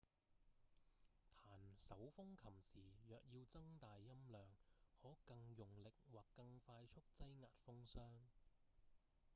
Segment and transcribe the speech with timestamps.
[1.45, 4.43] 彈手風琴時若要增大音量
[4.99, 8.01] 可更用力或更快速擠壓風箱